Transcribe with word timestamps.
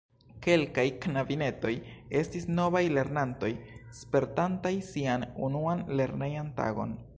Kelkaj 0.45 0.85
knabinetoj 1.03 1.73
estis 2.21 2.47
novaj 2.61 2.81
lernantoj, 2.99 3.51
spertantaj 4.01 4.75
sian 4.91 5.29
unuan 5.51 5.85
lernejan 6.01 6.53
tagon. 6.61 7.01